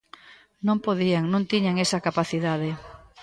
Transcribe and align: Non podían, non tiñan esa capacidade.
Non 0.67 0.77
podían, 0.85 1.23
non 1.33 1.47
tiñan 1.51 1.75
esa 1.85 2.03
capacidade. 2.07 2.69